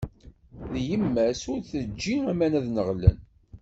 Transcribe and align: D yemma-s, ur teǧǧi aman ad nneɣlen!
D 0.73 0.75
yemma-s, 0.87 1.41
ur 1.51 1.59
teǧǧi 1.69 2.15
aman 2.31 2.57
ad 2.59 2.65
nneɣlen! 2.67 3.17